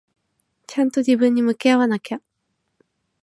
[0.65, 2.21] ちゃんと自分に向き合わなきゃ。